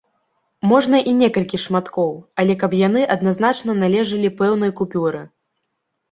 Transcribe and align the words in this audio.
Можна 0.69 0.97
і 1.09 1.11
некалькі 1.17 1.57
шматкоў, 1.65 2.13
але 2.43 2.55
каб 2.63 2.71
яны 2.79 3.03
адназначна 3.17 3.75
належалі 3.83 4.31
пэўнай 4.41 4.73
купюры. 4.81 5.21